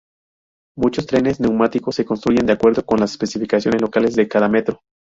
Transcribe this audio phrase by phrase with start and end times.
[0.75, 4.81] Muchos trenes neumáticos se construyen de acuerdo con las especificaciones locales de cada metro.